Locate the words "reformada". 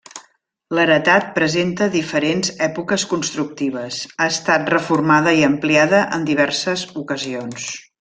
4.79-5.39